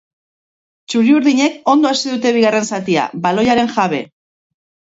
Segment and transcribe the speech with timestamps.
[0.93, 4.01] Txuriurdinek ondo hasi dute bigarren zatia, baloiaren jabe.